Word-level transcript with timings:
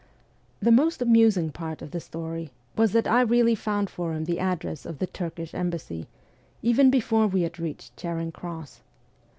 The 0.59 0.71
most 0.71 0.99
amusing 0.99 1.51
part 1.51 1.83
of 1.83 1.91
the 1.91 1.99
story 1.99 2.49
was 2.75 2.91
that 2.93 3.05
I 3.07 3.21
really 3.21 3.53
found 3.53 3.87
for 3.87 4.15
him 4.15 4.25
the 4.25 4.39
address 4.39 4.83
of 4.83 4.97
the 4.97 5.05
Turkish 5.05 5.53
embassy, 5.53 6.07
even 6.63 6.89
before 6.89 7.27
we 7.27 7.43
had 7.43 7.59
reached 7.59 7.95
Charing 7.97 8.31
Cross. 8.31 8.81